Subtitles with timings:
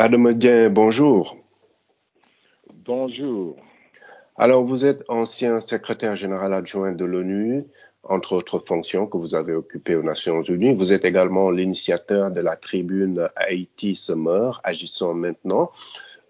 [0.00, 1.36] Adamedien, bonjour.
[2.84, 3.56] Bonjour.
[4.36, 7.64] Alors, vous êtes ancien secrétaire général adjoint de l'ONU,
[8.04, 10.72] entre autres fonctions que vous avez occupées aux Nations Unies.
[10.72, 15.72] Vous êtes également l'initiateur de la tribune Haïti se meurt, agissons maintenant.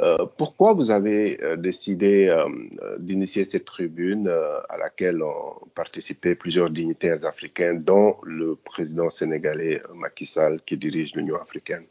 [0.00, 2.48] Euh, pourquoi vous avez euh, décidé euh,
[2.98, 4.28] d'initier cette tribune
[4.70, 11.14] à laquelle ont participé plusieurs dignitaires africains, dont le président sénégalais Macky Sall qui dirige
[11.14, 11.84] l'Union africaine?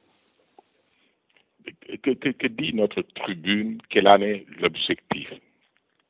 [2.03, 5.31] Que, dit notre tribune Quel en est l'objectif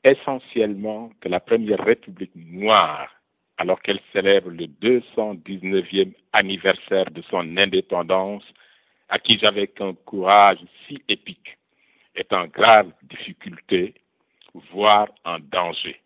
[0.03, 3.09] Essentiellement que la première république noire,
[3.57, 8.43] alors qu'elle célèbre le 219e anniversaire de son indépendance,
[9.19, 11.57] qui j'avais un courage si épique,
[12.15, 13.93] est en grave difficulté,
[14.71, 15.99] voire en danger.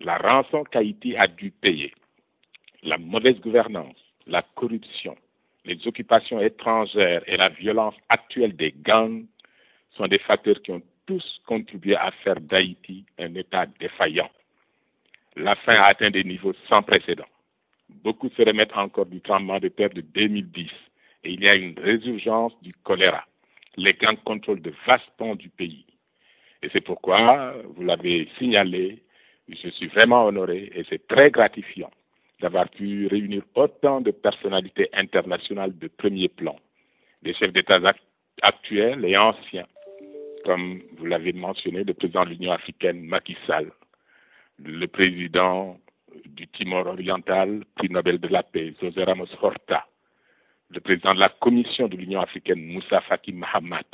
[0.00, 1.94] La rançon qu'Haïti a dû payer,
[2.82, 5.16] la mauvaise gouvernance, la corruption,
[5.64, 9.24] les occupations étrangères et la violence actuelle des gangs
[9.96, 14.30] sont des facteurs qui ont tous contribué à faire d'Haïti un État défaillant.
[15.36, 17.26] La faim a atteint des niveaux sans précédent.
[17.88, 20.70] Beaucoup se remettent encore du tremblement de terre de 2010
[21.24, 23.24] et il y a une résurgence du choléra
[23.76, 25.86] les gangs contrôlent de vastes pans du pays.
[26.62, 29.02] Et c'est pourquoi, vous l'avez signalé,
[29.48, 31.90] je suis vraiment honoré et c'est très gratifiant
[32.40, 36.56] d'avoir pu réunir autant de personnalités internationales de premier plan,
[37.22, 37.78] des chefs d'État
[38.42, 39.66] actuels et anciens,
[40.44, 43.70] comme vous l'avez mentionné, le président de l'Union africaine Macky Sall,
[44.64, 45.78] le président
[46.26, 49.86] du Timor oriental, prix Nobel de la paix, José Ramos Horta,
[50.70, 53.84] le président de la Commission de l'Union africaine, Moussa Faki Mahamat,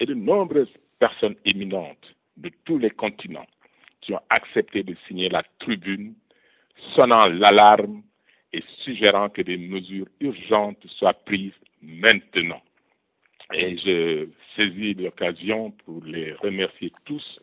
[0.00, 3.46] et de nombreuses personnes éminentes de tous les continents
[4.00, 6.14] qui ont accepté de signer la tribune,
[6.94, 8.02] sonnant l'alarme
[8.52, 11.52] et suggérant que des mesures urgentes soient prises
[11.82, 12.62] maintenant.
[13.52, 17.36] Et je saisis l'occasion pour les remercier tous,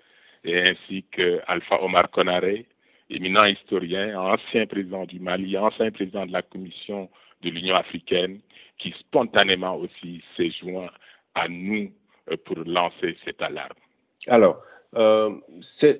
[0.45, 2.65] ainsi que Alpha Omar Konaré,
[3.09, 7.09] éminent historien, ancien président du Mali, ancien président de la Commission
[7.41, 8.39] de l'Union africaine,
[8.77, 10.89] qui spontanément aussi s'est joint
[11.35, 11.91] à nous
[12.31, 13.77] euh, pour lancer cette alarme.
[14.27, 14.61] Alors,
[14.95, 15.31] euh,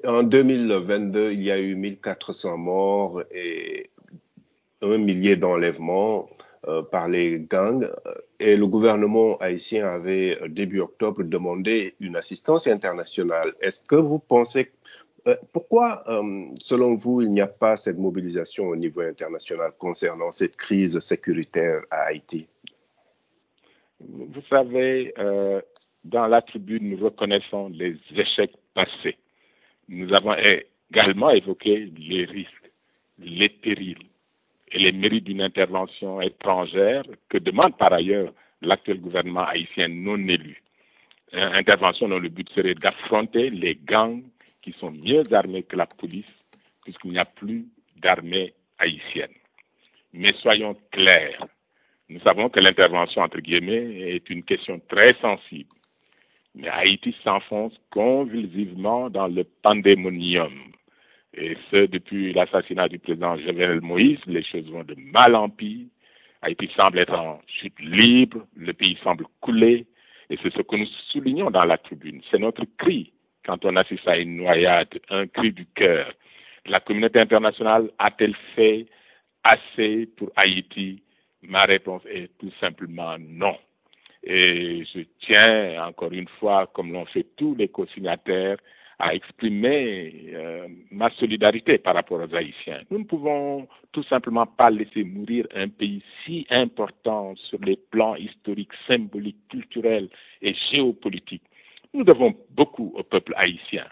[0.05, 3.89] en 2022, il y a eu 1400 morts et
[4.81, 6.29] un millier d'enlèvements
[6.67, 7.89] euh, par les gangs.
[8.39, 13.53] Et le gouvernement haïtien avait, début octobre, demandé une assistance internationale.
[13.61, 14.71] Est-ce que vous pensez
[15.27, 20.31] euh, pourquoi, euh, selon vous, il n'y a pas cette mobilisation au niveau international concernant
[20.31, 22.47] cette crise sécuritaire à Haïti?
[24.01, 25.61] Vous savez, euh,
[26.03, 29.17] dans la tribune, nous reconnaissons les échecs passés.
[29.87, 30.35] Nous avons
[30.91, 32.71] également évoqué les risques,
[33.19, 34.07] les périls
[34.71, 40.61] et les mérites d'une intervention étrangère que demande par ailleurs l'actuel gouvernement haïtien non élu.
[41.31, 44.23] Une intervention dont le but serait d'affronter les gangs
[44.61, 46.33] qui sont mieux armés que la police,
[46.83, 47.65] puisqu'il n'y a plus
[47.97, 49.31] d'armée haïtienne.
[50.13, 51.47] Mais soyons clairs,
[52.09, 55.69] nous savons que l'intervention, entre guillemets, est une question très sensible.
[56.55, 60.53] Mais Haïti s'enfonce convulsivement dans le pandémonium.
[61.35, 65.87] Et ce, depuis l'assassinat du président Jovenel Moïse, les choses vont de mal en pire.
[66.43, 69.87] Haïti semble être en chute libre, le pays semble couler,
[70.29, 72.21] et c'est ce que nous soulignons dans la tribune.
[72.29, 73.11] C'est notre cri
[73.45, 76.11] quand on assiste à une noyade, un cri du cœur.
[76.65, 78.85] La communauté internationale a-t-elle fait
[79.43, 81.01] assez pour Haïti?
[81.41, 83.57] Ma réponse est tout simplement non.
[84.23, 88.57] Et je tiens encore une fois, comme l'ont fait tous les co-signataires,
[88.99, 92.81] à exprimer euh, ma solidarité par rapport aux Haïtiens.
[92.89, 98.15] Nous ne pouvons tout simplement pas laisser mourir un pays si important sur les plans
[98.15, 100.09] historiques, symboliques, culturels
[100.41, 101.43] et géopolitiques
[101.93, 103.85] nous devons beaucoup au peuple haïtien.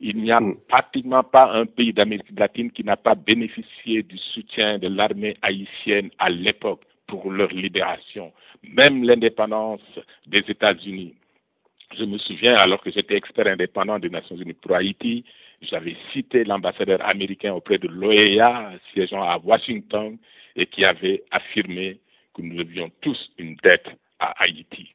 [0.00, 0.56] Il n'y a hmm.
[0.68, 6.10] pratiquement pas un pays d'Amérique latine qui n'a pas bénéficié du soutien de l'armée haïtienne
[6.18, 9.82] à l'époque pour leur libération, même l'indépendance
[10.26, 11.14] des États-Unis.
[11.98, 15.22] Je me souviens, alors que j'étais expert indépendant des Nations Unies pour Haïti,
[15.60, 20.16] j'avais cité l'ambassadeur américain auprès de l'OEA, siégeant à Washington,
[20.56, 21.98] et qui avait affirmé
[22.34, 24.94] que nous devions tous une dette à Haïti.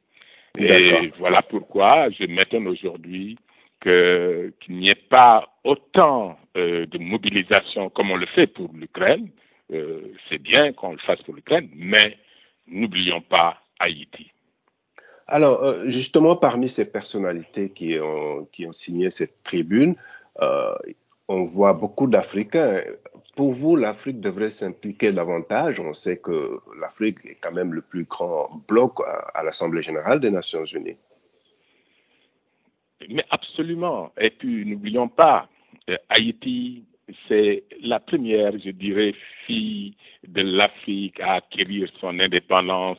[0.58, 3.38] Et voilà pourquoi je m'étonne aujourd'hui
[3.80, 9.30] qu'il n'y ait pas autant euh, de mobilisation comme on le fait pour l'Ukraine.
[9.72, 12.16] Euh, c'est bien qu'on le fasse pour l'Ukraine, mais
[12.66, 14.30] n'oublions pas Haïti.
[15.26, 19.96] Alors, euh, justement, parmi ces personnalités qui ont, qui ont signé cette tribune,
[21.30, 22.80] on voit beaucoup d'Africains,
[23.38, 25.78] pour vous, l'Afrique devrait s'impliquer davantage.
[25.78, 28.98] On sait que l'Afrique est quand même le plus grand bloc
[29.32, 30.96] à, l'Assemblée générale des Nations unies.
[33.08, 34.10] Mais absolument.
[34.20, 35.48] Et puis, n'oublions pas,
[35.88, 36.84] euh, Haïti,
[37.26, 39.14] c'est la première, je dirais,
[39.46, 39.94] fille
[40.26, 42.98] de l'Afrique à acquérir son indépendance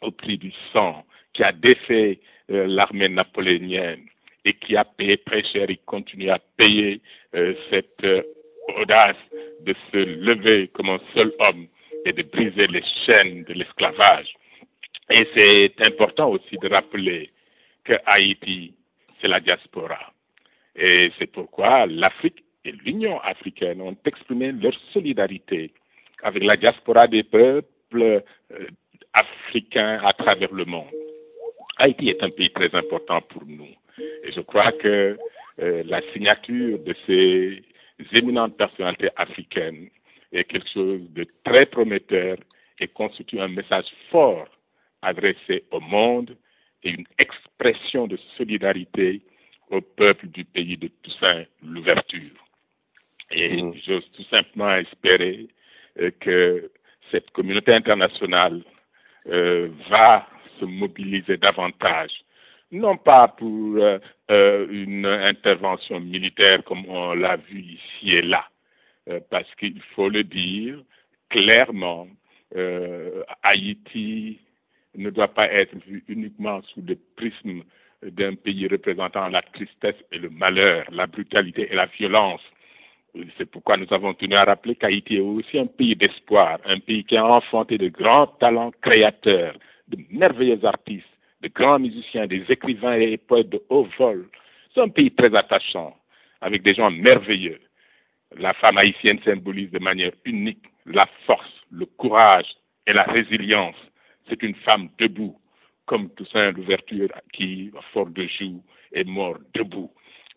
[0.00, 2.20] au prix du sang, qui a défait
[2.50, 4.06] euh, l'armée napoléonienne
[4.44, 7.00] et qui a payé très cher et continue à payer
[7.34, 8.06] euh, cette
[8.78, 9.16] audace
[9.60, 11.66] de se lever comme un seul homme
[12.04, 14.34] et de briser les chaînes de l'esclavage.
[15.10, 17.30] Et c'est important aussi de rappeler
[17.84, 18.74] que Haïti,
[19.20, 20.12] c'est la diaspora.
[20.76, 25.72] Et c'est pourquoi l'Afrique et l'Union africaine ont exprimé leur solidarité
[26.22, 28.22] avec la diaspora des peuples
[28.52, 28.66] euh,
[29.12, 30.90] africains à travers le monde.
[31.76, 33.68] Haïti est un pays très important pour nous.
[34.24, 35.18] Et je crois que
[35.60, 37.62] euh, la signature de ces
[38.12, 39.88] éminentes personnalités africaines
[40.32, 42.38] est quelque chose de très prometteur
[42.80, 44.48] et constitue un message fort
[45.02, 46.36] adressé au monde
[46.82, 49.20] et une expression de solidarité
[49.70, 52.43] au peuple du pays de Toussaint l'ouverture.
[53.86, 55.46] J'ose tout simplement espérer
[56.00, 56.70] euh, que
[57.10, 58.62] cette communauté internationale
[59.28, 60.26] euh, va
[60.60, 62.10] se mobiliser davantage
[62.72, 68.48] non pas pour euh, une intervention militaire comme on l'a vu ici et là,
[69.30, 70.82] parce qu'il faut le dire
[71.28, 72.08] clairement,
[73.42, 74.40] Haïti
[74.96, 77.62] ne doit pas être vu uniquement sous le prisme
[78.02, 82.42] d'un pays représentant la tristesse et le malheur, la brutalité et la violence.
[83.38, 87.04] C'est pourquoi nous avons tenu à rappeler qu'Haïti est aussi un pays d'espoir, un pays
[87.04, 89.56] qui a enfanté de grands talents créateurs,
[89.88, 91.06] de merveilleux artistes,
[91.40, 94.28] de grands musiciens, des écrivains et poètes de haut vol.
[94.74, 95.96] C'est un pays très attachant,
[96.40, 97.60] avec des gens merveilleux.
[98.36, 102.46] La femme haïtienne symbolise de manière unique la force, le courage
[102.86, 103.76] et la résilience.
[104.28, 105.38] C'est une femme debout,
[105.86, 108.62] comme Toussaint l'ouverture qui, fort de joue,
[108.92, 109.90] est mort debout.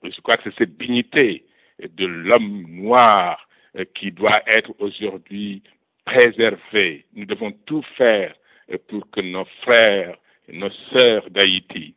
[0.03, 1.43] je crois que c'est cette dignité
[1.79, 3.47] de l'homme noir
[3.77, 5.63] euh, qui doit être aujourd'hui
[6.05, 7.05] préservée.
[7.13, 8.33] Nous devons tout faire
[8.71, 10.17] euh, pour que nos frères
[10.49, 11.95] nos sœurs d'Haïti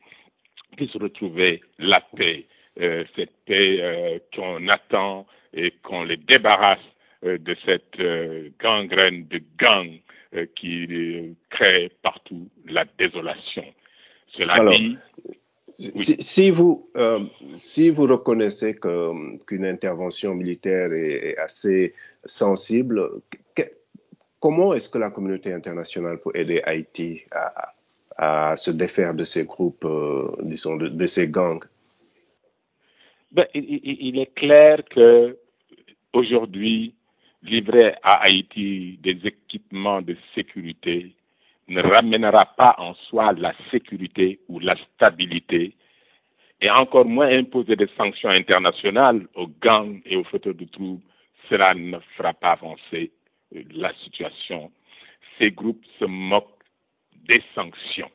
[0.77, 2.47] puissent retrouver la paix,
[2.81, 6.79] euh, cette paix euh, qu'on attend et qu'on les débarrasse
[7.25, 8.01] euh, de cette
[8.61, 10.01] gangrène de gang
[10.55, 10.87] qui
[11.51, 13.65] crée partout la désolation.
[14.29, 14.97] Cela dit,
[15.81, 16.91] si, vous,
[17.57, 21.95] si vous reconnaissez qu'une intervention militaire est, assez
[22.25, 23.23] sensible,
[24.41, 27.75] comment est-ce que la communauté internationale peut aider Haïti à,
[28.21, 31.65] à se défaire de ces groupes, euh, disons, de, ces gangs?
[33.33, 35.39] Ben, il, est clair que
[36.13, 36.95] aujourd'hui,
[37.43, 41.15] livrer à Haïti des équipements de sécurité
[41.71, 45.75] ne ramènera pas en soi la sécurité ou la stabilité,
[46.61, 51.03] et encore moins imposer des sanctions internationales aux gangs et aux fauteurs de troubles,
[51.49, 53.13] cela ne fera pas avancer
[53.55, 54.71] euh, la situation.
[55.39, 56.63] Ces groupes se moquent
[57.27, 58.11] des sanctions.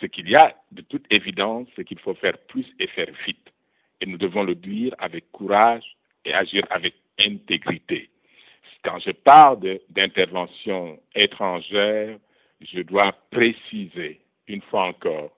[0.00, 3.52] Ce qu'il y a de toute évidence, c'est qu'il faut faire plus et faire vite.
[4.00, 8.10] Et nous devons le dire avec courage et agir avec intégrité.
[8.82, 12.18] Quand je parle d'intervention étrangère,
[12.60, 15.30] je dois préciser une fois encore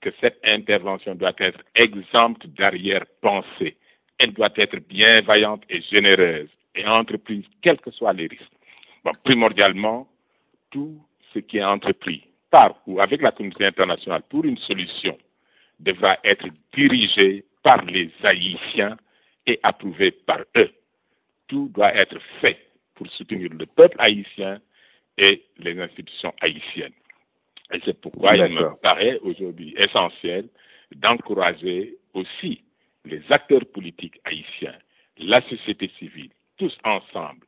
[0.00, 3.76] que cette intervention doit être exempte d'arrière-pensée.
[4.18, 8.44] Elle doit être bienveillante et généreuse et entreprise, quels que soient les risques.
[9.24, 10.08] Primordialement,
[10.70, 11.00] tout
[11.32, 15.16] ce qui est entrepris par ou avec la communauté internationale pour une solution
[15.78, 18.96] devra être dirigée par les Haïtiens
[19.46, 20.70] et approuvée par eux.
[21.48, 22.58] Tout doit être fait
[22.94, 24.60] pour soutenir le peuple haïtien
[25.20, 26.92] et les institutions haïtiennes.
[27.72, 30.48] Et c'est pourquoi il me paraît aujourd'hui essentiel
[30.96, 32.62] d'encourager aussi
[33.04, 34.74] les acteurs politiques haïtiens,
[35.18, 37.46] la société civile, tous ensemble,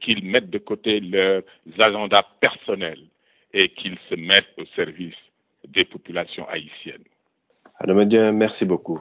[0.00, 1.42] qu'ils mettent de côté leurs
[1.78, 3.04] agendas personnels
[3.52, 5.16] et qu'ils se mettent au service
[5.66, 7.04] des populations haïtiennes.
[7.80, 9.00] Adam merci beaucoup.